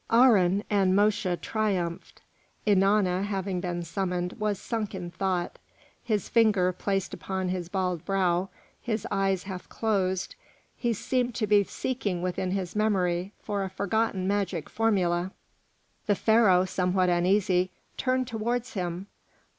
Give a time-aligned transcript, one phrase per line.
[0.09, 2.21] Aharon and Mosche triumphed.
[2.65, 5.59] Ennana, having been summoned, was sunk in thought;
[6.03, 8.49] his finger, placed upon his bald brow,
[8.81, 10.33] his eyes half closed,
[10.75, 15.29] he seemed to be seeking within his memory for a forgotten magic formula.
[16.07, 19.05] The Pharaoh, somewhat uneasy, turned towards him.